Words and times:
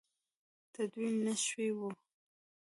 تدوین 0.73 1.13
نه 1.25 1.35
شوي 1.45 1.69
وو. 1.77 1.89